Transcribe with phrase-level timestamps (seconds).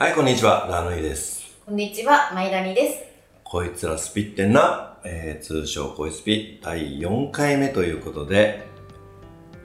[0.00, 0.68] はい、こんにちは。
[0.70, 1.58] ラノイです。
[1.66, 3.04] こんにちは、マイラニです。
[3.42, 8.64] こいつらスピってんな、えー、通称こいスピ第4回目ということで、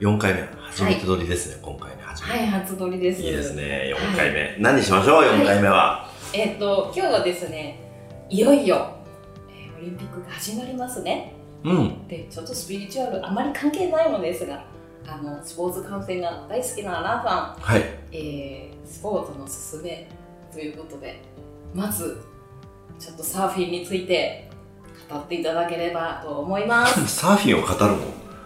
[0.00, 2.36] 4回目、初めて撮りですね、今回ね、初めて。
[2.38, 3.22] はい、初撮りです。
[3.22, 3.54] いいです。
[3.54, 4.56] ね、4回目。
[4.58, 6.10] 何しましょう、4回目は。
[6.32, 7.78] えっ、と、今日はですね、
[8.28, 8.96] いよいよ、
[9.48, 11.32] えーオリンピックが始まりますね。
[11.62, 12.08] うん。
[12.08, 14.64] で、ちょっとスピリチュアル、あまり関係ないのですが、
[15.06, 17.82] あの、スポーツ観戦が大好きなアナさん、はい。
[18.10, 20.06] えースポーツのすすめ
[20.54, 21.20] ということで、
[21.74, 22.22] まず、
[22.98, 24.48] ちょっとサーフィンについて
[25.10, 27.06] 語っていただければと思います。
[27.20, 27.98] サーフィンを語るの？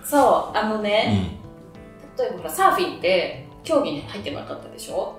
[0.02, 1.38] そう、あのうね、
[2.16, 2.18] ん。
[2.18, 5.16] 例えばほらサーフィンって競技に入ってなかったでしょ？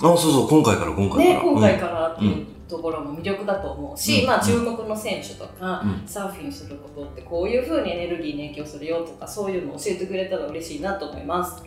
[0.00, 1.24] あ、そうそう、今回から、今回から。
[1.24, 1.78] ね、今回ら。
[1.80, 11.62] からっていうところも魅力だと思うし、うんまあ、注目の選手とか、うんサーフィンすることってこういうふうにエネルギーに影響するよとかそういうのを教えてくれたら嬉しいなと思います。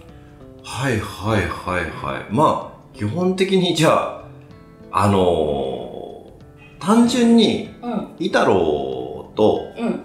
[0.64, 2.26] はいはいはいはい。
[2.32, 4.23] まあ、基本的にじゃあ、
[4.96, 10.04] あのー、単純に、うんイタローと、うん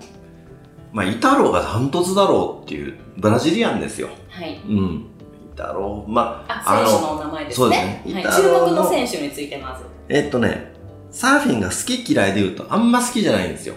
[0.93, 4.09] まあ、イタローがダントツだろうっていう、ブラジリアンですよ。
[4.31, 5.07] はい、うん。
[5.53, 9.85] イタロー、まあ、あ選手のお名前ですそうですねはい、注目の選手についてまず。
[10.09, 10.73] えっとね、
[11.11, 13.75] サーフィンが好き嫌いで言うとあんま好きじゃないんですよ。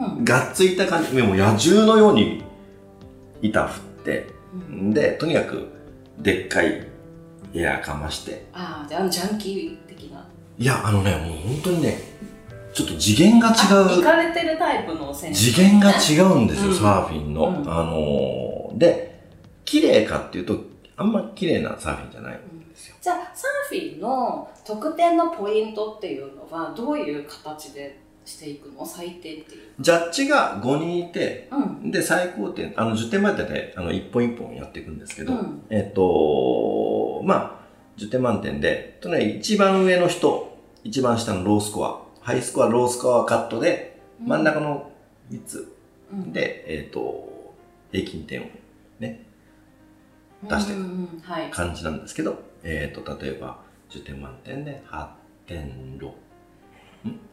[0.00, 2.42] うんがっついた感じ、でも野獣のように
[3.42, 5.68] 板振って、うんで、とにかく
[6.18, 6.86] でっかい
[7.52, 8.46] エアかまして。
[8.54, 9.87] ああじゃあジャンキー。
[10.58, 11.98] いや、あのね、もう本当にね、
[12.74, 14.02] ちょっと次元が違あ行う。
[14.02, 17.48] かれてるタイプの選手、次元が違うんですよ、うんサーフィンの。
[17.48, 19.20] うんあのーで、
[19.64, 20.58] 綺麗かっていうと、
[20.96, 22.96] あんま綺麗なサーフィンじゃないんですよ。
[23.00, 28.84] じゃあサーフィンの得点のポイントっていうのはどういう形でしていくの？
[28.84, 29.44] 採点っていう。
[29.80, 37.67] ジャッジが5人いて、うんで、最高点、あの、10点満点で、あの、一本一本やっていくんですけど、うんえっと、まあ、
[37.98, 44.90] 10点満点で、とね、一番上の人、一番下のロースコア、ハイスコア、ロースコアカットで、真ん中の
[45.30, 45.76] 3つ
[46.12, 47.52] うんで、えっと、
[47.92, 48.46] 平均点を
[49.00, 49.24] ね、
[50.42, 51.50] 出していくうんうんうんはい。
[51.50, 53.58] 感じなんですけど、えっと、例えば、
[53.90, 56.12] 10点満点で8.6、ん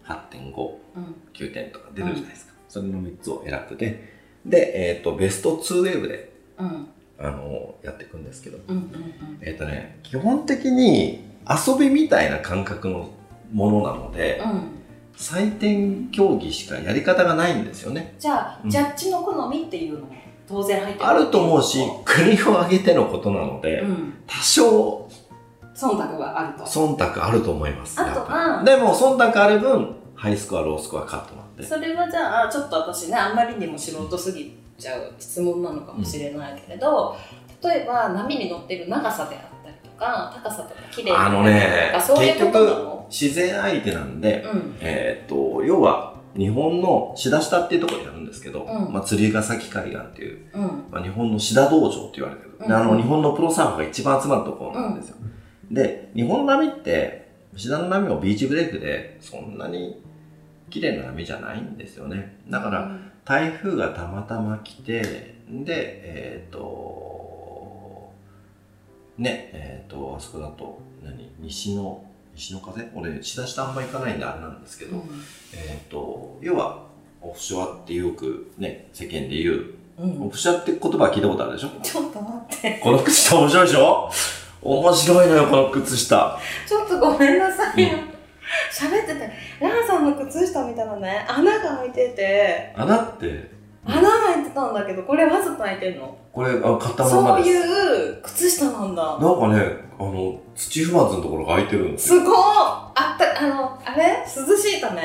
[0.04, 2.54] ?8.5、うん9点とか出るじゃないですか。
[2.68, 4.14] それの3つを選ぶで、
[4.46, 6.88] で、えっ、と、ベスト2ウェーブで、うん
[7.18, 8.92] あのやっていくんですけど、うんうん
[9.42, 13.10] えっ、とね、基本的に遊びみたいな感覚の
[13.54, 14.76] ものなので、うんうん
[15.18, 18.16] 採点競技しかやり方がないんですよね。
[18.20, 20.08] じゃあ、うんジャッジの好みっていうのも
[20.48, 25.10] 当然入ってくあると思うしう、国を挙げてのことなので、ん、多少
[25.76, 26.64] 忖度があると。
[26.66, 28.00] 忖度あると思います。
[28.00, 31.64] あとでも忖度ある分、ハイスコア、ロースコアカットなんで。
[31.64, 37.16] それはじゃあちょっと私ねあんまりにも素人すぎちゃう質問なのかもしれないけれど、
[37.66, 42.96] 例えば波に乗ってる長さであったりとか高さとか綺麗あのねあそういうことなの？
[43.10, 44.76] 自然相手なんで、うん。
[44.82, 48.94] えっ、と、要は、日本の志田下っていうところにあるんですけど、うん。
[48.94, 50.62] まあ、釣ヶ崎海岸っていう、うん。
[50.92, 55.18] まあ、日本の志田道場って言われてる、であの、うん日本のプロサーファーが一番集まるところなんですよ。
[55.72, 60.02] で、日本の波って、志田の波もビーチブレイクで、そんなに
[60.70, 62.38] 綺麗な波じゃないんですよね。
[62.50, 62.92] だから、
[63.24, 65.02] 台風がたまたま来て、
[65.50, 67.15] で、えっ、と、
[69.18, 72.04] ね、えっ、と、あそこだと、何、西の、
[72.36, 72.90] 西の風？
[72.94, 75.04] 俺、しだしたあんま行かないんであれなんですけど、うん。
[75.54, 76.84] えっ、と、要は、
[77.22, 79.66] オフショアってよくね、世間で言う、
[79.98, 80.28] うん。
[80.28, 81.70] オフショアって言葉は聞いたことあるでしょ？
[81.82, 82.80] ちょっと待って。
[82.84, 84.12] この靴下面白いでしょ？
[84.62, 86.40] 面白いのよ、この靴下。
[86.68, 87.90] ちょっとごめんなさいよ。
[87.90, 88.16] うん。
[88.72, 92.74] 喋っててラーさんの靴下見たらね穴が開いてて。
[92.76, 93.52] 穴って、
[93.86, 96.18] 穴が開いてたんだけどこれわざと開いてんの？
[96.34, 97.50] これ、あ、買ったまんまそうです。
[97.50, 99.04] いう靴下なんだ。
[99.04, 102.20] なんかね、あの、土踏まずのところが開いてるんですよ。
[102.20, 104.26] すごいあったあのあれ？
[104.26, 105.02] 涼しいため？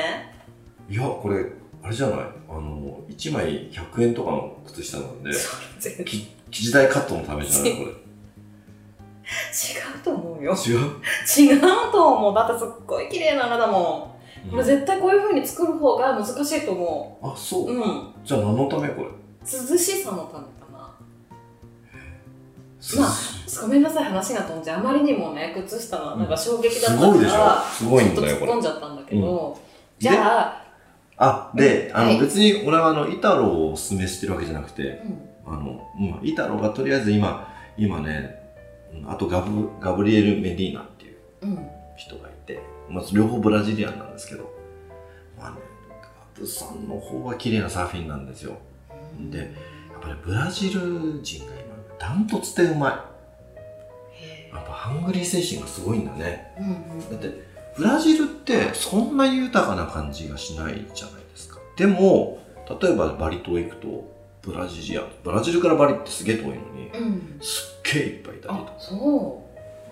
[0.88, 1.44] いや、これ、
[1.82, 2.18] あれじゃない？
[2.48, 5.30] あの、1枚100円とかの靴下なんで、
[5.78, 7.76] 全然違き生地代カットのためじゃない？
[7.76, 7.90] これ。
[9.94, 10.52] うと思うよ。
[10.54, 10.78] 違う？
[11.38, 11.60] 違う
[11.92, 12.34] と思う。
[12.34, 14.16] だってすっごい綺麗な穴だも
[14.48, 14.50] ん。
[14.50, 17.74] これ絶対こういう風に作る方が難しいと思あ、そうう。
[17.76, 19.08] うんじゃあ何のためこれ？
[19.42, 20.78] 涼しさのためかな。
[22.98, 23.10] まあ
[23.62, 27.60] ごめんなさい話が飛んじゃうあまりにもね靴下がなんか衝撃だったから、すごいでしょ？
[27.72, 28.60] すごいん突っ込ん。
[28.60, 29.58] じゃったんだけど、
[29.98, 30.64] でじゃあ、
[31.16, 32.20] あ、で、あの、はい。
[32.20, 35.02] 別に俺はあの、イタローをお勧めしてるわけじゃなくて、
[35.46, 35.52] うん。
[35.52, 38.36] あの、うん、イタローがとりあえず今、今ね、
[38.94, 41.68] うんあとガブ、ガブリエル・メディーナっていううん。
[41.96, 44.50] 人がいて、まあ、両方ブラジリアンなんですけど、
[46.40, 48.56] ガブさんの方は綺麗なサーフィンなんですよ。
[49.30, 49.48] で、やっ
[50.00, 51.60] ぱりブラジル人が今、
[51.98, 54.24] ダントツでうまい。
[54.24, 56.54] へやっぱハングリー精神がすごいんだね。
[56.58, 57.10] うんうん。
[57.10, 57.44] だって
[57.76, 61.58] ブラジルってそんな豊かな感じがしないじゃないですか。
[61.76, 62.38] でも
[62.80, 64.10] 例えばバリ島行くと
[64.42, 67.38] ブラジリアンブラジルからバリってすげえ遠いのにうん。
[67.42, 69.44] すっげえいっぱいいたりとあかそ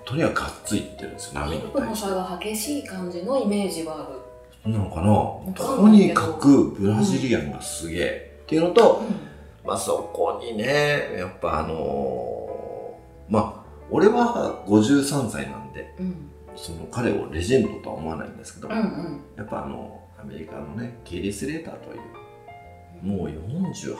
[0.07, 4.18] とにかくがっついってるんですよう波の対して差が激しい感じのイメージはある
[4.65, 5.53] なのかな？
[5.55, 9.03] かとにかくブラジリアンがすげえ、っていうのと、
[9.65, 16.31] うまあそこにねやっぱあのーまあ俺は53歳なんでんうん。
[16.57, 19.21] その彼をレジェンドとは思わないんですけど、うんうん。
[19.37, 23.95] やっぱあのアメリカのねケリー・スレーターというもう48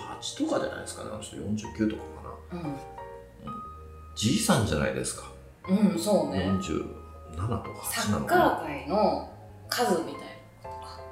[0.45, 1.11] とかじゃないですかね。
[1.13, 2.03] あの人49とか
[2.51, 2.75] かな。
[4.17, 5.31] じいさんじゃないですか、
[5.69, 6.49] うん、うん、そうね。
[6.49, 6.63] 47
[7.37, 9.31] とか8なサッカのかなー界の
[9.69, 10.38] 数みたい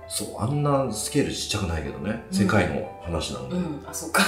[0.09, 2.37] そうあんなスケールちっちゃくないけどね、うん。
[2.37, 3.85] 世界の話なんで、なうん。
[3.87, 4.23] あそっか。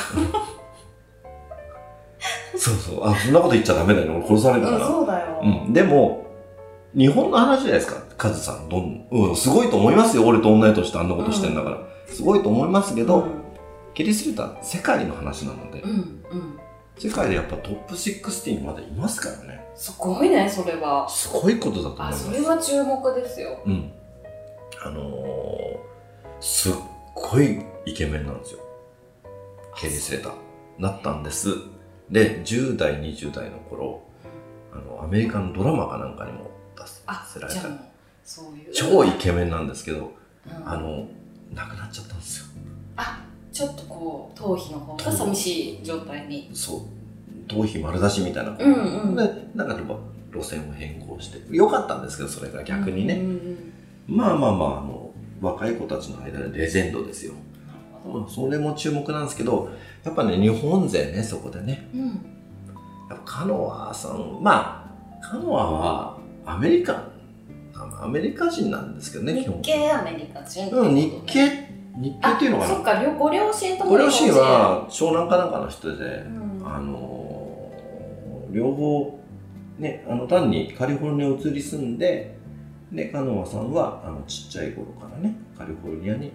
[2.56, 3.06] そうそう。
[3.08, 4.16] あそんなこと言っちゃダメだよね。
[4.16, 5.40] 俺殺されるから、そうだよ。
[5.42, 6.26] うん、でも
[6.94, 8.02] 日本の話じゃないですか。
[8.16, 10.26] カズさんどん、うん、すごいと思いますよ。
[10.26, 13.26] 俺と女としてあんなことしてんだから、すごいと思いますけど、
[13.94, 15.96] ケリー・スレーター世界の話なので、うんうん。
[15.96, 16.58] うん
[17.00, 19.64] 世界でやっぱトップ16までいますからね。
[19.76, 21.08] すごいねそれは。
[21.08, 22.24] すごいことだと思いあます。
[22.24, 23.62] それは注目ですよ。
[23.64, 23.92] うん
[24.82, 26.72] あのー、すっ
[27.14, 28.60] ごいイケメンなんですよ。
[29.76, 30.32] ケリー・スレーター。
[30.78, 31.48] なったんです。
[32.10, 34.02] で10代20代の頃
[34.72, 37.60] あのアメリカのドラマかなんかにも出あせられた。
[38.72, 40.12] 超イケメンなんですけど
[40.46, 40.68] うん。
[40.68, 41.06] あの
[41.54, 42.46] 亡くなっちゃったんですよ。
[43.52, 46.48] ちょっとこう頭皮の方が寂しい状態に。
[46.54, 46.80] そう。
[47.48, 49.16] 頭皮丸出しみたいな、うんうん。
[49.16, 49.22] で
[49.54, 49.76] なんか
[50.32, 51.56] 路線を変更して。
[51.56, 53.72] よかったんですけどそれが逆にね、うんうんうん
[54.08, 57.34] まあまあまああの若い子たちの間でレジェンドですよ、
[58.28, 59.70] それも注目なんですけど
[60.04, 61.88] やっぱね日本勢ねそこでね。
[61.94, 62.06] うん
[63.10, 67.04] やっぱカノアさんまあカノアはアメリカ
[67.74, 71.48] アメリカ人なんですけどね基日本系アメリカ人うん日系
[71.96, 72.72] 日系っていうのかな。
[72.72, 76.62] あそっか両ご両親ともご両親は湘南かなんかの人で、うん。
[76.66, 79.20] あのー両方
[79.78, 82.37] ねあの単にカリフォルニアに移り住んで
[82.92, 86.32] でカノアさんはあのちっちゃい頃からねカリフォルニアに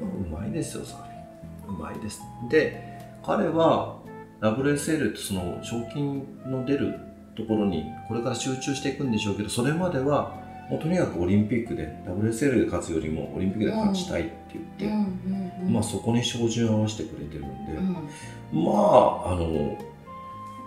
[0.00, 2.20] うまいですよサーフィンうまいです。
[2.50, 3.98] で彼は
[4.40, 6.94] WSL ってその賞金の出る
[7.34, 10.34] ところにこれから集中していくんでしょうけどそれまでは
[10.70, 18.64] もうとにかくオリンピックで WSL で勝つよりもオリンピックで勝ちたいって言って、まあそこに照準を合わせてくれてるんで、うん。
[18.64, 19.78] まああの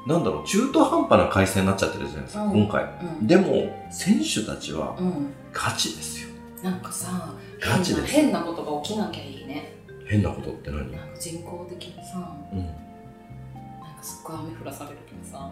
[0.10, 2.64] なんだろう中途半端な回戦になっちゃってるじゃないですか、うん。
[2.64, 2.84] 今回。
[3.20, 3.28] うん。
[3.28, 5.32] でも選手たちはうん。
[5.54, 6.30] ガチですよ。
[6.64, 8.08] なんかさガチです。
[8.08, 9.76] 変なことが起きなきゃいいね。
[10.08, 15.52] 変なことって何、なんか人工的にさうん、なんかすっごい雨降らされるけどさ。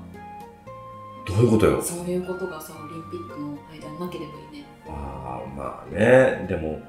[1.27, 1.79] どういうことよ？
[1.79, 4.65] そういうことがさオリンピックの間になければいいね。
[4.87, 6.47] ああまあね。
[6.49, 6.81] でも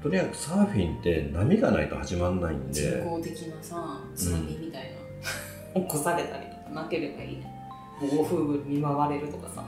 [0.00, 4.94] とにかくサーフィンって波がないと始まんないん人で工的なさ津波みたい
[5.74, 7.54] な、 起こされたりなければいいね。
[8.00, 9.64] 暴風雨に見舞われるとかさ。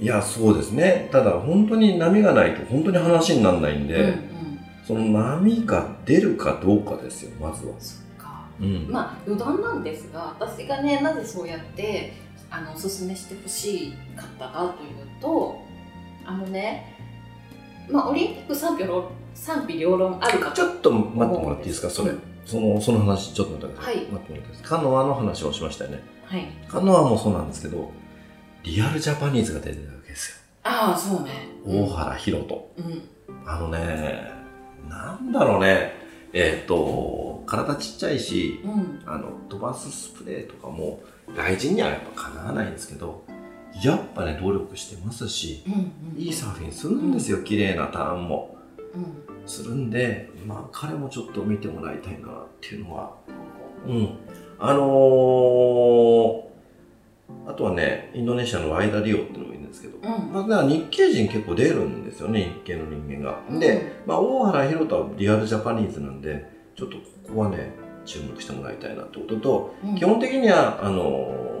[0.00, 1.08] いやそうですね。
[1.12, 4.14] ただ本当に波がないと本当に話にならないんで、うんうん。
[4.86, 8.46] その波が出るかどうかですよまずは、そっか。
[8.60, 8.88] うん。
[8.90, 12.12] まあ余談なんですが私がねなぜそうやって
[12.50, 15.60] あのおすすめしてほしかったかというと
[16.24, 16.96] あのね
[17.90, 21.90] まあオリンピック賛否両賛否両論あるかちょっと待ってもらっていいですか？
[21.90, 24.04] それ、うんそのその話ちょっと待ってください、はい。
[24.04, 24.76] 待ってもらっていいですか？
[24.76, 26.46] カノアの話をしましたよねはい。
[26.68, 27.90] カノアもそうなんですけど
[28.62, 31.48] リアルジャパニーズが出てるわけですああそうね。
[31.66, 33.02] よ大原ひろとうん。
[33.46, 34.32] あのね
[34.88, 35.92] なんだろうね。
[36.32, 39.02] えっ、と体ちっちゃいしうん。
[39.06, 41.02] あの飛ばすスプレーとかも
[41.36, 43.24] 外人にはやっぱかなわないんですけど
[43.82, 45.72] やっぱね努力してますしうん
[46.14, 46.20] うん。
[46.20, 48.56] いいサーフィンするんですよ、綺麗なターンも。
[48.94, 49.24] うん。
[49.46, 53.14] するんでまあ彼もちょっと見てもらいたいなっていうのは
[53.86, 54.18] うん
[54.58, 56.44] あのー
[57.46, 60.32] あとはねインドネシアのワイダリオっていうのもいるんですけど、うん。
[60.32, 67.02] まあ、だから日系人結構出るんですよね日系の人間が、で、まあ、大原宏太はリアルジャパニーズなんでちょっとこ
[67.34, 67.72] こはね
[68.06, 69.94] 注目してもらいたいなってことと、うん。
[69.94, 71.54] 基本的にはあのー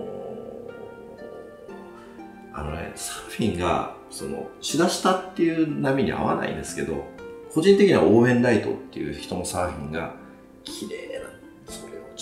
[2.56, 7.04] あのねサーフィンがそのしだしたっていう波に合わないんですけど
[7.52, 10.14] 個人的にはオーウェンライトっていう人のサーフィンが
[10.62, 11.13] 綺麗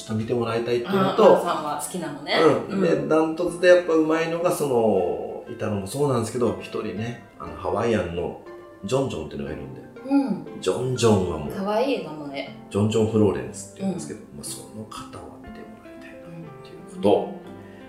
[0.02, 2.34] ちょっと見てもらいたいっていうのあとあさんは好きなのね。
[2.68, 8.40] うん、でダントツでやっぱうまいのがそのいたのもそうなんですけど一人ねあのハワイアンの
[8.84, 9.80] ジョンジョンっていうのがいるんで。
[10.04, 10.60] うん。
[10.60, 12.56] ジョンジョンはもう可愛い名前。
[12.68, 17.41] ジョンジョン・フローレンスっていうんですけど、まあ、その方は見てもらいたいなっていうこと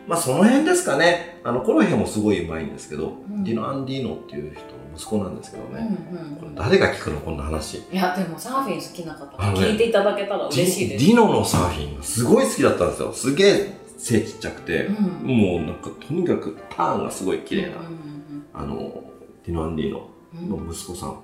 [0.07, 1.39] まあその辺ですかね。
[1.43, 5.97] あの、コロヘもすごい上手いんですけど、んディノ・アンディーノっていう人の息子なんですけどうんね。
[6.11, 7.77] うんこれ誰が聞くのこんな話。
[7.77, 13.13] いやでもサーフィン好きな方ね聞いていただけたら嬉しいですディノのサーフィンがすごい好きだったんですよ。
[13.13, 14.95] すげえ背ちっちゃくて、うん
[15.27, 19.03] もうなんかとにかくターンがすごい綺麗な、うんうんあの、
[19.45, 21.19] ディノ・アンディーノうんうんの息子さん。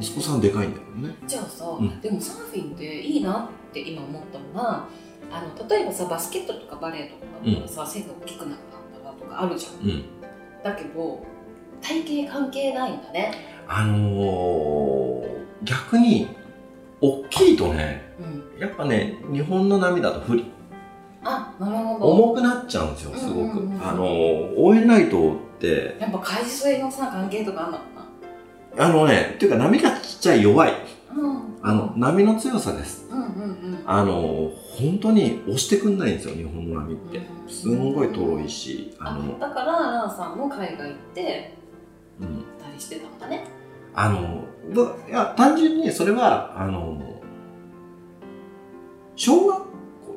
[0.00, 1.16] 息子さんでかいんだよね。
[1.26, 4.84] じゃあさ、うんでもサーフィンっていいなって今思ったのが
[5.30, 10.04] あの例えばさバスケットとかバレーとかだったらさ、背が大きくなかったらとかあるじゃんうん。
[10.62, 11.22] だけど
[11.80, 13.32] 体型関係ないんだね
[13.68, 15.24] あのー、
[15.62, 16.28] 逆に、
[17.00, 20.50] 大きいとね、うんやっぱね、日本の波だと不利。
[21.22, 23.38] あなるほど重くなっちゃうんですよ、すごく。
[23.40, 27.84] うんうんうんあのー、応援ライトって、やっぱ海水のさ関係とかあんのか
[28.78, 30.72] あのね、っていうか波がちっちゃい弱い。
[31.62, 33.08] あの、波の強さです。
[33.10, 33.24] うんうんう
[33.54, 37.22] んあの、本当に押してくんないんですよ、日本の波って。
[37.48, 41.54] すんごいとろいし、ああの、だからランさんも海外行って
[42.20, 42.26] うん。
[42.62, 43.44] たりしてたんだね
[43.94, 47.00] あの、どいや、単純にそれは、あの、
[49.16, 49.64] 小学校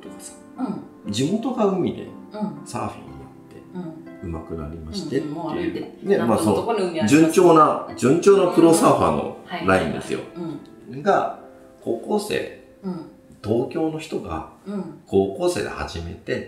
[0.01, 5.73] とかさ、うん地元が海でうんサーフィンやって、うん上手くなりましてってうんもう歩いいう。
[5.73, 10.19] てね、まあそう、順調な、順調なプロサーファーのはいラインですよ。
[10.35, 10.59] うん
[11.01, 11.39] が、
[11.81, 13.11] 高校生、うん
[13.43, 16.47] 東京の人がうん高校生で始めて、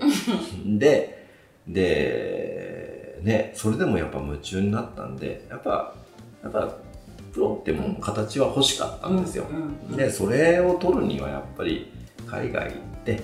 [0.64, 1.28] で、
[1.68, 5.96] で、ね、それでもやっぱ夢中になったんで、やっぱ、
[6.44, 6.76] やっぱ、
[7.32, 9.46] プロってもう形は欲しかったんですよ。
[9.50, 11.92] うんうんで、それを取るにはやっぱり
[12.28, 13.22] 海外行って、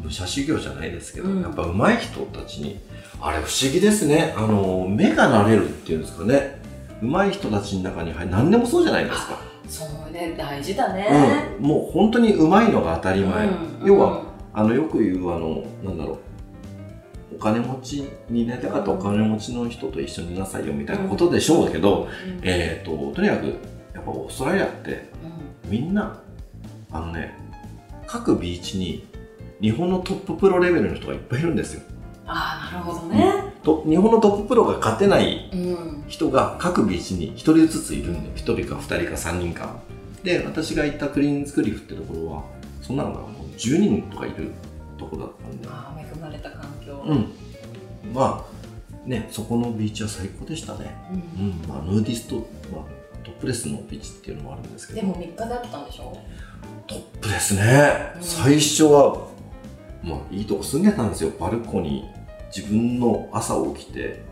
[0.00, 2.78] 武者修行じゃないですけど、うんやっぱ上手い人たちに、
[3.20, 4.32] あれ不思議ですね。
[4.36, 6.60] あの、目が慣れるっていうんですかね。
[7.02, 9.47] 上手い人たちの中に何でもそうじゃないですか。
[9.68, 11.06] そうね大事だね、
[11.58, 13.46] うん、もう本当に上手いのが当たり前。
[13.46, 14.22] うん要は、
[14.52, 16.18] あのよく言うあのなんだろ
[17.32, 22.40] うお金持ちになりたかったらお金持ちの人と一緒にいなさいよみたいなことでしょうけど、うん。
[22.42, 23.46] えっ、ととにかく
[23.94, 25.10] やっぱオーストラリアって
[25.64, 25.70] うん。
[25.70, 26.20] みんな
[26.90, 27.38] あのね
[28.06, 29.06] 各ビーチに
[29.60, 31.82] 日本のトッププロレベルの人がいっぱいいるんですよ。
[32.26, 33.37] ああなるほどね
[33.82, 39.76] と日本のトッププロが勝てないうん人が各ビーチに1人ずついるんで1人か2人か3人か
[40.22, 42.42] で私が行ったクリーンズクリフってところは
[42.82, 44.52] そんなのがもう10人とかいる
[44.98, 47.26] とこだったんでああ恵まれた環境うん。
[48.14, 50.96] まあ、ね、そこのビーチは最高でしたね。
[51.38, 51.68] うんうん。
[51.68, 56.16] まあ、ヌーディスト、まあ、トップレスのビーチっていうのもあるんですけど、でも3日だったんでしょ？
[56.86, 58.12] トップレスね。
[58.16, 59.26] うん最初は、
[60.02, 61.32] まあ、いいとこ住んでたんですよ。
[61.38, 62.17] バルコニー。
[62.54, 64.22] 自分の朝起きて、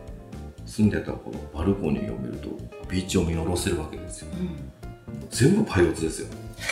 [0.65, 2.49] 住んでたこのバルコニーを見ると、
[2.89, 4.27] ビーチを見下ろせるわけですよ。
[4.39, 4.59] うん
[5.29, 6.27] 全部パイオツですよ。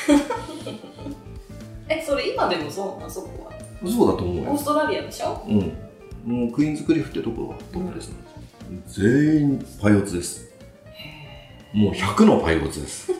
[1.87, 3.09] えそれ今でもそうなの？
[3.09, 3.89] そこは？
[3.89, 4.65] そうだと思うよオース。
[4.65, 5.41] トラリアでしょ？
[5.47, 5.57] うん。
[6.25, 8.83] もうクイーンズクリフってところはトップレスなん。
[8.87, 10.49] 全員パイオツです。
[10.93, 13.11] へもう100のパイオツです。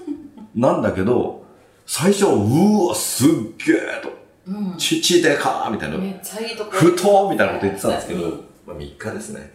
[0.56, 1.44] なんだけど、
[1.86, 4.15] 最初は、うわ、すっげえと、え
[4.48, 5.66] うん父でか？
[5.68, 8.32] ーみたいな、めっちゃいいとこ太みたいなこと言ってたんですけど、うん
[8.68, 9.52] まあ3日ですね。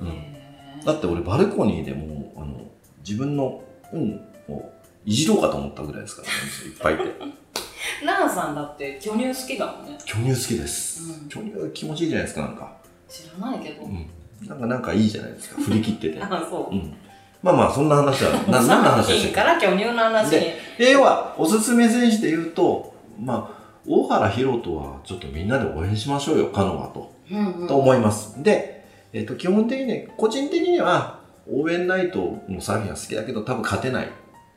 [0.00, 0.84] うん。
[0.84, 2.60] だって俺バルコニーでもう、あの、
[3.06, 3.62] 自分の
[3.92, 4.72] 運を
[5.04, 6.34] いじろうかと思ったぐらいですからね、
[6.70, 7.14] いっぱいいて。
[8.04, 11.02] ランさんだって巨乳好きだもんね巨乳好きです。
[11.02, 12.72] うん巨乳気持ちいいじゃないですか、なんか。
[13.08, 14.06] 知らないけど、うん。
[14.46, 16.20] なんか、なんかいいじゃないですか、振り切ってて。
[16.22, 16.94] あそううん。
[17.42, 19.34] まあまあ、そんな話は、な何の話でしたっけ？
[19.34, 23.53] から巨乳の話にでで要はおすすめ選手で言うと、まあ、
[23.86, 27.12] 大原宏斗はちょっとみんなで応援しましょうよ、カノアと。
[27.30, 28.42] うんうんと思います。
[28.42, 34.08] で、えっと基本的に、個人的には応援ナイトのサーフィンが好きだけど多分勝てない。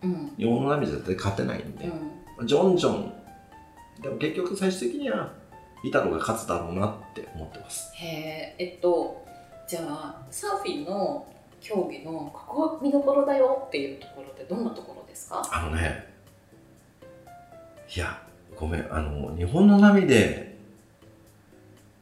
[0.03, 1.89] うん日本の波絶対勝てないんで、
[2.45, 3.13] ジョンジョン。
[4.01, 5.33] でも結局最終的には
[5.83, 7.91] イタロが勝つだろうなって思ってます。
[7.95, 9.25] へええっと
[9.67, 11.25] じゃあサーフィンの
[11.59, 15.41] 競技のここ見どころだよっていうところってどんなところですか？
[15.51, 16.05] あのね、
[17.95, 18.21] いや、
[18.59, 20.57] ごめん、あの、日本の波で、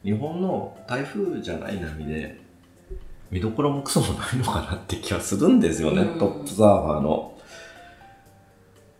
[0.04, 2.40] 日本の台風じゃない波で、
[3.30, 7.38] 見どころもクソもないのかなって気はするんですよね、うんトップサーファーの。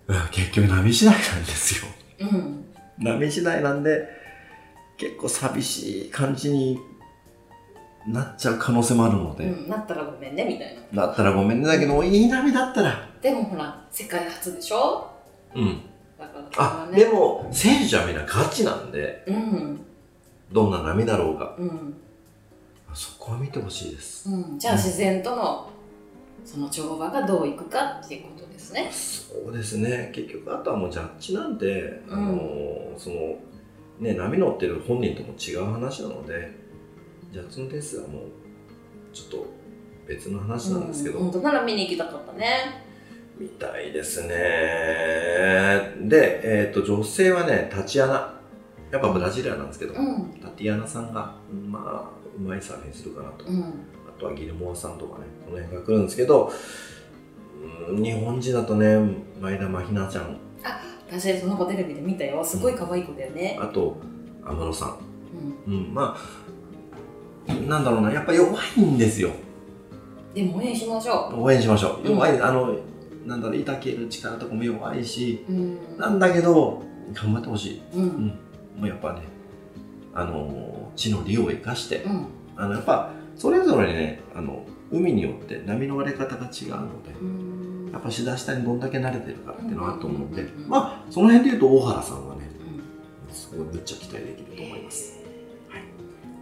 [0.09, 1.91] うん結局波次第なんですよ。
[2.21, 2.65] うん
[2.99, 4.09] 波次第なんで、
[4.97, 6.79] 結構寂しい感じに
[8.09, 15.11] なっちゃう可能性もあるので、うん、なったらごめんねみたいなだったらごめんね、だけど、いい波だったら、でもほら世界初でしょ？
[15.55, 15.81] うん。
[16.57, 16.99] あ、ね。
[16.99, 19.81] でも、選手はみんなガチなんで、うん。
[20.53, 21.95] どんな波だろうが、うん。
[22.95, 24.31] そこは見てほしいです。
[24.31, 25.69] うん、じゃあ自然との
[26.45, 28.89] その乗馬がどういくかっていうことですね。
[28.91, 30.11] そうですね。
[30.15, 33.37] 結局、あとはもうジャッジなんで、あのーその、
[34.01, 36.53] ね、波乗ってる本人とも違う話なので
[37.33, 38.23] ジャッツの点数はもう
[39.13, 39.47] ちょっと
[40.07, 42.86] 別の話なんですけど、うん、本当なら見に行きたかったね
[43.39, 44.29] みたいですね。
[46.03, 48.33] で、えー、と女性はねタチアナ。
[48.91, 50.31] やっぱブラジリアなんですけど、うん。
[50.41, 51.35] タティアナさんが
[51.69, 53.61] まあうまいサーフィンするかなと、うん。
[53.61, 56.53] あとはギルモアさんとかねこの辺が来るんですけど
[57.89, 58.97] うん日本人だとね
[59.41, 60.39] 前田真ひなちゃん。
[61.11, 62.45] 私その子テレビで見たよ。
[62.45, 63.59] すごい可愛い子だよね。
[63.61, 63.97] あと
[64.45, 64.99] 安室さん。
[65.67, 65.75] うん。
[65.75, 66.17] うん、ま
[67.49, 69.31] あ、なんだろうな、やっぱ弱いんですよ。
[70.35, 72.07] でも応援しましょ応援しましょう。
[72.07, 72.13] うん。
[72.13, 72.77] 弱い、あの、
[73.27, 77.83] なんだろう、いたける力とかも弱いし、ううんなんだけど、頑張ってほしい。
[77.95, 78.27] うんうん。
[78.29, 78.35] も
[78.83, 79.23] うやっぱね、
[80.15, 87.57] あの、地の利を生かして、うんあの、やっぱ、それぞれね、あの、海によって波の割れ方が違うので、うん
[87.93, 92.51] やっぱシダ下にどんだけ慣れてるかっていうのはあると思うのでうんうんうんう、んまあ、その辺で言うと大原さんはね、
[93.29, 95.19] うんすごいむっちゃ期待できると思います。
[95.69, 95.83] はい。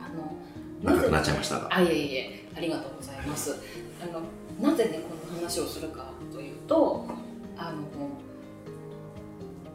[0.00, 1.68] あの長くなっちゃいましたが。
[1.70, 3.56] あいえいえありがとうございます
[4.02, 6.13] あのなぜねこの話をするかと
[6.44, 7.06] いうと
[7.56, 7.84] あの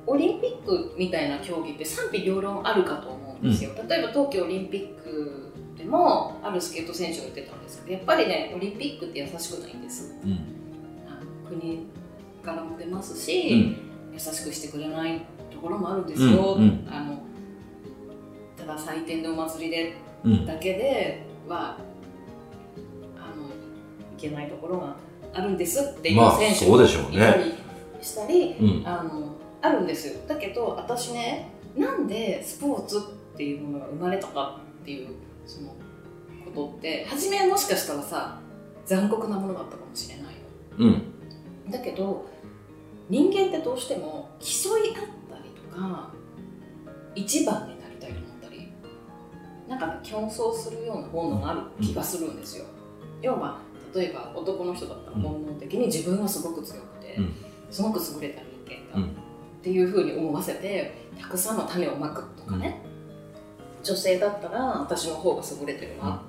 [0.05, 10.39] オリンピックみたいな競技って賛否両論あるかと思うんですよ、例えば冬季オリンピックでもあるスケート選手が言ってたんですけどやっぱりねオリンピックって優しくないんですうん。
[11.47, 11.87] 国
[12.43, 13.77] からも出ますうし、ん。
[14.11, 15.21] 優しくしてくれない
[15.51, 17.23] ところもあるんですよ、うんうんあの
[18.57, 19.93] ただ祭典でお祭りで
[20.25, 20.45] うん。
[20.45, 21.77] だけでは
[23.17, 23.47] あの
[24.17, 24.95] いけないところがあ
[25.33, 27.17] るんですっていうまあ選手そうでしょうね。
[27.17, 27.53] いたり
[28.01, 28.87] したり、うん。
[28.87, 30.07] あのあるんです。
[30.07, 35.09] よだけど私ねなんでスポーツっていうものが生まれたかっていう
[35.45, 35.75] その
[36.45, 38.39] ことって初めはもしかしたらさ
[38.85, 40.29] 残酷なものだったかもしれないよ
[40.77, 41.71] うん。
[41.71, 42.25] だけど
[43.09, 44.95] 人間ってどうしても競い合っ
[45.29, 46.11] たりとか
[47.15, 48.71] 一番になりたいと思ったり
[49.67, 52.65] なんかね競争するような本能がある気がするんですよ、
[53.21, 53.59] 要は
[53.95, 57.35] 例えば男の人だったら本能的に自分はすごく強くて、うん。
[57.71, 59.09] すごく優れた人間だ、うん。
[59.09, 59.11] っ
[59.61, 62.81] ていうふうに思わせてたくさんの種をまくとかね、
[63.83, 66.21] 女性だったら私の方が優れてるな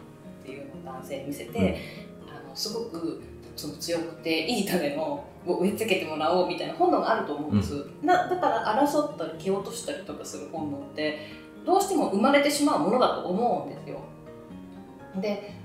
[0.43, 2.35] っていうのを男性に見せて、うん。
[2.35, 3.23] あのすごく
[3.57, 11.19] その強くていい種のを植え付けてもらおうみたいな本能があると思うんです、なだから争ったり蹴落としたりとかする本能って
[11.65, 14.01] どうしても生まれてしまうものだと思うんですよ。
[15.21, 15.60] で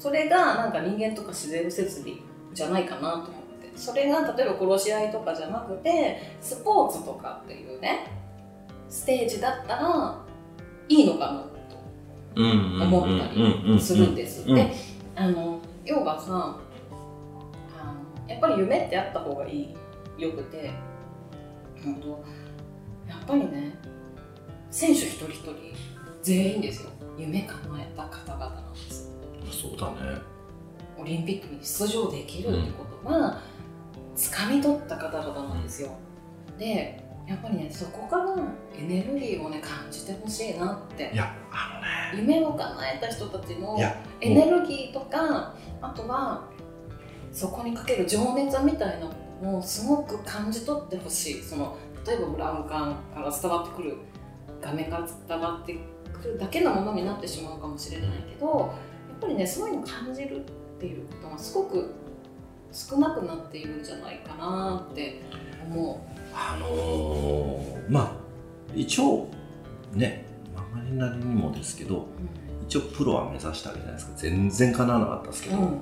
[0.00, 2.22] それがなんか人間とか自然の摂理
[2.54, 3.22] じゃないかなと思っ
[3.62, 3.70] て。
[3.76, 8.06] それが例えば殺し合いとかじゃなくてスポーツとかっていうね
[8.88, 10.18] ステージだったら
[10.88, 11.50] いいのかなと
[12.36, 14.48] うん思ったりするんです。
[14.48, 14.72] うんで
[15.14, 16.58] あの要はさ
[17.78, 19.76] あのやっぱり夢ってあった方がいい
[20.18, 20.72] よくてや
[23.16, 23.74] っぱりね
[24.70, 25.54] 選手一人一人
[26.22, 26.90] 全員ですよ。
[27.18, 28.59] 夢叶えた方々
[29.60, 30.20] そうだね。
[30.98, 33.40] オリンピックに出場できるってことは、
[34.16, 35.90] 掴み取った方々なんですよ、
[36.58, 38.36] でやっぱりねそこから
[38.76, 41.80] エネルギーをね感じてほしいなっていや、あ
[42.12, 42.22] のね。
[42.22, 43.78] 夢を叶えた人たちの
[44.20, 46.44] エネルギーとかあとは
[47.32, 49.10] そこにかける情熱みたいな
[49.42, 53.96] のをすごく感じ取ってほしいその例えばブラウン管から伝わってくる
[54.60, 55.78] 画面から伝わって
[56.12, 58.70] くるだけのものになってしまうかもしれないけどやっ
[59.20, 60.40] ぱりねそういうのを感じるっ
[60.78, 61.94] ていうことがすごく
[62.72, 65.20] 少なくなっているんじゃないかなって
[65.68, 68.12] 思あのー、まあ、
[68.74, 69.28] 一応、
[69.92, 72.04] ね、曲がりなりにもですけど、う。
[72.62, 74.12] 一応プロは目指したわけじゃないですか。
[74.16, 75.80] 全然叶わなかったですけど、うん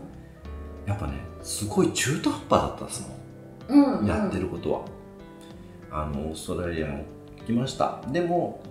[0.87, 3.07] やっぱね、すごい中途半端だったです
[3.69, 3.79] もん。
[3.79, 4.85] うんうん、やってることは。
[5.91, 7.05] あの、オーストラリアに
[7.45, 8.01] 来ました。
[8.11, 8.63] でも、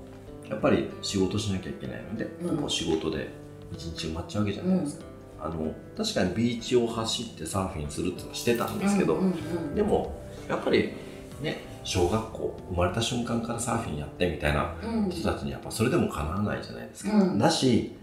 [0.49, 3.29] やっぱり仕事しなきゃいけないので、うんほぼ仕事で
[3.73, 5.05] 一日埋まっちゃうわけじゃないですか。
[5.39, 9.33] あの確かにビーチを走ってサーフィンするってのはしてたんですけど、うんうんう
[9.71, 9.75] ん。
[9.75, 10.93] でもやっぱり
[11.41, 15.09] ね小学校生まれた瞬間からサーフィンやってみたいなうん。
[15.09, 17.37] 人たちにやっぱそれでもかなわないじゃないですか、うん。
[17.37, 17.95] だし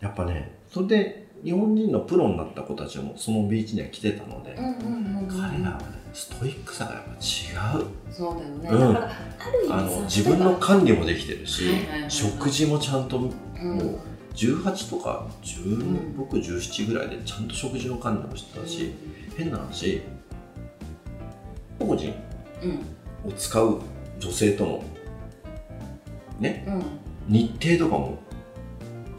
[0.00, 7.86] やっぱねそれで日本人のプロになった子たちもそのビーチには来てたので、彼らはねストイックさがやっぱ違う。
[8.10, 8.94] そうだよね、うん。
[8.94, 11.64] だからある意味さあの自分の管理もできてるし、
[12.08, 13.30] 食事もちゃんとも
[13.60, 13.78] うん。
[13.78, 13.98] う
[14.34, 18.92] 18とか10、うん僕17ぐらいでちゃんと食事の管理もしてたし、
[19.36, 20.00] 変な話
[21.78, 22.14] 個人
[22.62, 23.30] うん。
[23.30, 23.80] を使う
[24.18, 24.84] 女性との
[26.40, 26.82] ねうん。
[27.28, 28.18] 日程とかも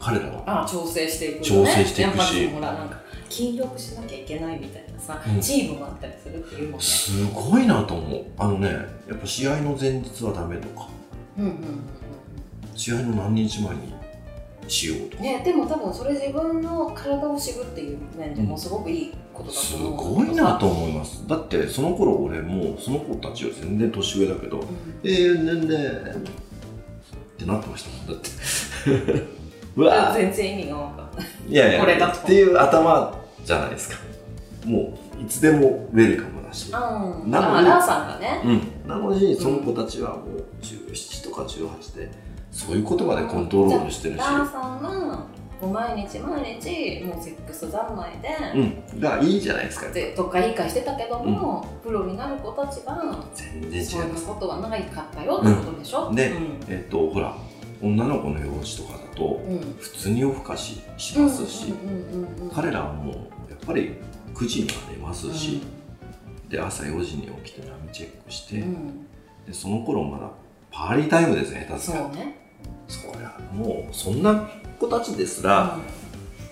[0.06, 2.48] 彼らは、調整していく、ね、調整していくし。
[2.48, 2.96] ほらなんか
[3.28, 5.40] 筋力しなきゃいけないみたいなさ、うん。
[5.40, 6.80] チームもあったりするっていうもんね。
[6.80, 8.24] すごいなと思う。
[8.38, 8.68] あのね
[9.08, 10.88] やっぱ試合の前日はダメとか。
[11.36, 11.58] うんうんうん。
[12.76, 13.94] 試合の何日前に
[14.68, 21.26] しようとか、ね、でも多分それ自分の体を知るっていう面でもすごくいいことだすと思うごいなと思います。
[21.26, 24.66] だってその頃俺もうその子たちより全然年上だけど、うん。
[25.02, 26.20] えー、年齢っ
[27.38, 29.36] てなってましたもんだって
[29.76, 30.12] うわ。
[30.12, 31.26] ー全然意味が分かんない。
[31.48, 32.18] いやいやこれだと。
[32.18, 33.96] っていう頭じゃないですか。
[34.64, 37.30] もういつでもウェルカムだし、うん。
[37.30, 38.42] なのにあラーさんがね。
[38.44, 38.48] う
[38.86, 42.10] ん、なのにその子たちはもう17とか18で
[42.50, 45.26] そういう言葉でコントロールしてるし、ラーさんは
[45.60, 48.28] もう毎日毎日もうセックス三昧で、
[48.94, 52.98] うん、がいいじゃないですかでどっか理解してたけども、プロになる子たちが
[53.34, 56.60] 全然違いそういうことはないかったよってことでしょ、でうん。
[56.68, 57.34] えっとほら
[57.82, 59.76] 女の子の用事とかだとうん。
[59.78, 61.74] 普通に夜更かししますし、
[62.54, 63.94] 彼らはもうやっぱり
[64.34, 65.62] 9時には寝ますし、
[66.48, 69.06] で朝4時に起きて波チェックして、うん。
[69.46, 70.30] でその頃まだ
[70.70, 72.36] パーリータイムですね下手すりゃそうね、
[72.88, 75.78] そりゃもうそんな子たちですら、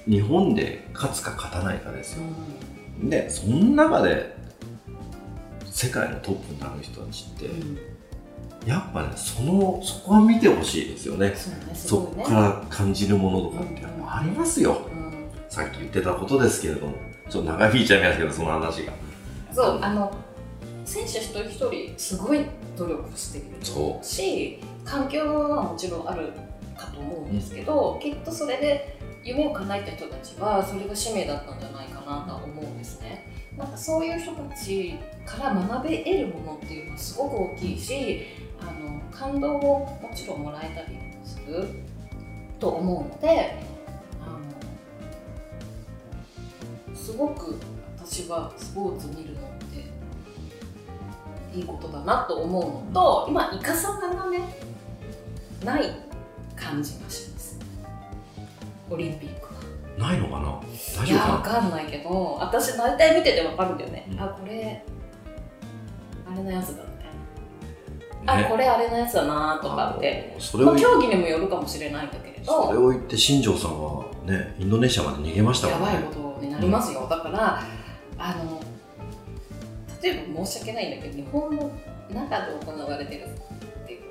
[0.07, 2.23] 日本で勝つか勝たないかですよ、
[3.03, 4.35] でその中で
[5.71, 7.49] 世界のトップになる人たちって、
[8.67, 11.31] やっぱねそのそこは見てほしいですよね。
[11.31, 12.23] ねすそごいね。
[12.25, 15.13] こから感じるものとかってやっぱありますよ、うん。
[15.49, 16.95] さっき言ってたことですけれども。
[17.29, 18.93] ちょっと長引いちゃいますけどその話が。
[19.53, 20.15] そうあの
[20.85, 22.45] 選手一人一人すごい
[22.77, 26.33] 努力しているそし環境はもちろんある
[26.77, 33.27] かと思うんですけど、きっとそれで夢を叶えた人たちはそれが使命だったんじゃないかなとは思うんですね。
[33.57, 38.27] なんかそういう人たちから学べ得るものっていうのはすごく大きいし
[38.67, 41.69] あの感動をもちろんもらえたりする
[42.59, 43.63] と思うので
[44.23, 44.27] あ
[46.91, 47.61] のすごく
[47.99, 49.43] 私はスポーツ見るのっ
[51.53, 54.57] ていいことだなと思うのと今イカサカがね
[55.65, 55.83] ない
[56.57, 57.59] 感じがします。
[58.91, 60.09] オリンピックは。
[60.11, 60.61] ないのかな？
[60.99, 64.21] 大いやわ丈夫かかんないけど私大体見ててわかるんだよね、うん。
[64.21, 64.85] あこれ
[66.31, 66.83] あれのやつだ
[68.27, 68.47] あね。
[68.51, 70.35] これあれのやつだなとかって。
[70.39, 75.87] それをまあ、競技にもよるかもしれないんだけれそれどを言って新庄さんはねインドネシアまで逃げましたからね。
[75.87, 77.63] やばいことになりますよ、だから
[78.19, 78.61] あの
[80.03, 81.71] 例えば申し訳ないんだけど日本の
[82.13, 84.03] 中で行われてるっていう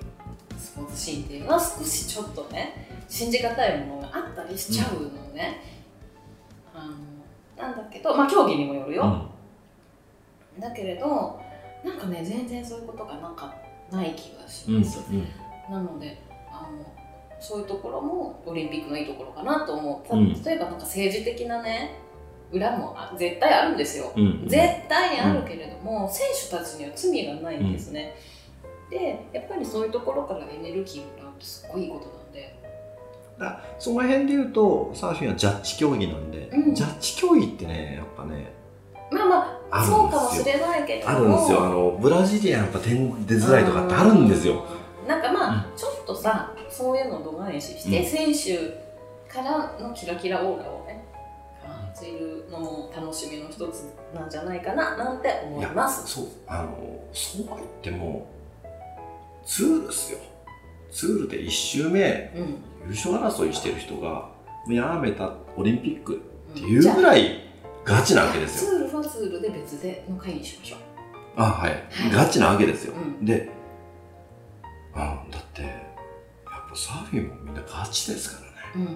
[0.58, 5.62] スポーツシーンっていうのは少しちょっとね信じがたいものがあったりしちゃうのね、
[6.73, 6.93] あの
[7.56, 9.30] なんだけどまあ競技にもよるよ、
[10.60, 11.39] だけれど
[11.84, 13.54] なんかね全然そういうことがなんか
[13.94, 14.82] ない気がしうん、うん。
[14.82, 15.00] ます、
[15.70, 16.86] なのであの
[17.40, 20.44] そういうところもオリンピックのいいところかなと思う、たうん。
[20.44, 21.96] 例えばなんか政治的なね
[22.52, 24.24] 裏もあ絶対あるんですよ、うん。
[24.24, 28.16] うん、絶対あるけれども、選手たちには罪がないんですね、
[28.90, 32.60] でやっぱりそういうところからエネルギーをもらうってすごいいいことなんで。
[33.40, 36.76] だその辺で言うとサーフィンはジャッジ競技なんで、うん。
[36.76, 38.54] ジャッジ競技ってねやっぱね
[39.13, 41.15] まあまあそうかもしれないけれども。
[41.15, 41.65] あるんですよ。
[41.65, 48.34] あのブラジリアンやっぱ点出づらいとかってあるんですよ、うんなんかまあ、ちょっとさそういうのを度外視して、うん。
[48.34, 51.04] 選手からのキラキラオーラをね
[51.62, 56.08] 感じるのも楽しみの一つなんじゃないかななんて思います。
[56.08, 58.28] そうあのそうは言っても
[59.45, 60.19] ツールですよ。
[60.91, 62.63] ツールで1周目うん。
[62.86, 64.30] 優勝争いしてる人が
[64.67, 66.21] やめたオリンピック
[66.52, 67.41] っていうぐらい
[67.86, 68.72] ガチなわけですよ。
[68.72, 70.80] ツールはツールで別での会にしましょう。
[71.36, 71.82] あはい、はい。
[72.13, 73.26] ガチなわけですよ、うん。
[73.26, 73.50] で
[74.93, 75.72] あだってやっ
[76.69, 78.88] ぱサーフィンもみんなガチですからね。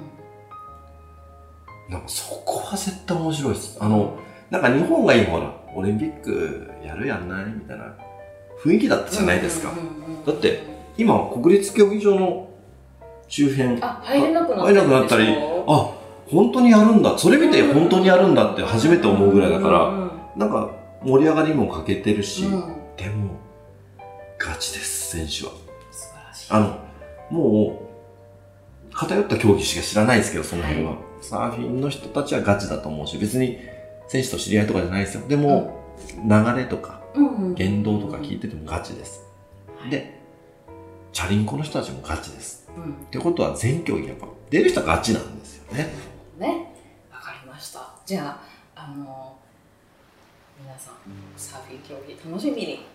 [1.87, 1.93] うん。
[1.93, 3.77] なんかそこは絶対面白いです。
[3.81, 4.17] あの
[4.49, 7.93] なんか日本が今ほらオリンピックやるやんないみたいな
[8.63, 9.73] 雰囲気だったじゃないですか、
[10.25, 10.63] だって
[10.97, 12.49] 今は国立競技場の
[13.27, 15.25] 周辺あ入れなくな入れなくなったり
[15.67, 15.96] あ
[16.29, 17.17] 本当にやるんだ。
[17.17, 20.69] それ見て本当にやるんだって初めて思うぐらいだから、うんうんなんか
[21.01, 22.51] 盛り上がりも欠けてるし、うん。
[22.95, 23.31] でも
[24.37, 25.53] ガチです選手は。
[25.91, 26.47] 素晴らしい。
[26.51, 26.79] あの
[27.31, 27.87] も
[28.91, 33.57] う偏った競技しか知らないですけどその辺は、はサーフィンの人たちはガチだと思うし別に
[34.07, 35.27] 選手と知り合いとかじゃないですよ。
[35.27, 35.83] でも、
[36.23, 37.01] 流れとか
[37.55, 39.25] 言動とか聞いててもガチです、
[39.79, 39.89] はい。
[39.89, 40.19] で
[41.11, 42.69] チャリンコの人たちもガチです。
[42.75, 42.93] うん。
[42.93, 45.89] ってことは全競技やっぱ出る人はガチなんですよね
[48.07, 48.39] じゃ
[48.73, 49.37] ああの
[50.57, 50.93] 皆さん
[51.35, 52.85] サーフィン競技楽しみに。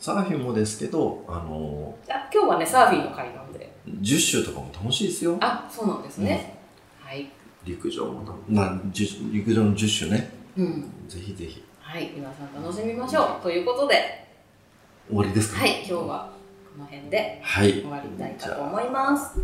[0.00, 3.70] サーフィンもですけどあのあ今日はねサーフィンの会なんで。
[3.86, 5.36] 10周とかも楽しいですよ。
[5.42, 6.56] あそうなんですね、
[6.98, 7.28] はい、
[7.66, 10.30] 陸上もなな10陸上の10周ね。
[10.56, 11.62] うん、ぜひぜひ。
[11.78, 13.42] はい皆さん楽しみましょう。
[13.42, 14.26] ということで。
[15.08, 15.60] 終わりですか？
[15.60, 16.32] はい今日は
[16.74, 17.72] この辺ではい。
[17.72, 19.38] 終わりたいかと思います。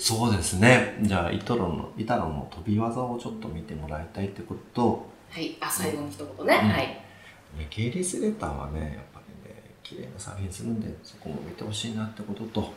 [0.00, 0.96] そうですね。
[1.02, 4.82] じゃあイトロのイタロの飛び技をちょっと見てもらいたいってこと。
[4.82, 6.60] とはい、あ、最後に一言ね。
[6.62, 6.70] うん。
[6.70, 6.86] はい。
[6.86, 12.72] ね系列レターはねやっぱりね綺麗な作品するんでそこも見てほしいなってことと。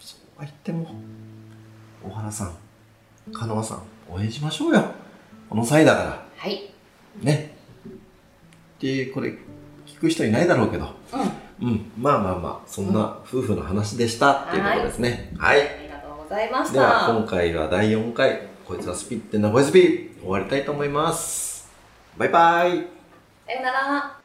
[0.00, 0.90] そうは言っても
[2.02, 2.54] 小原さん
[3.32, 4.82] 加納さん応援しましょうよ。
[5.48, 6.26] この際だから。
[6.36, 6.72] はい。
[7.22, 7.56] ね。
[8.80, 9.34] でこれ
[9.86, 10.88] 聞く人いないだろうけど。
[11.60, 11.68] うん。
[11.68, 11.92] うん。
[11.96, 15.32] まあまあまあそんな夫婦の話でしたっていうことですね。
[15.38, 15.87] はい、ありがとう
[16.28, 17.12] ございましではた。
[17.14, 21.70] 今回は第4回こいつはスピってなこいスピ終わりたいと思います
[22.18, 22.70] バイバイ
[23.46, 24.17] さよなら。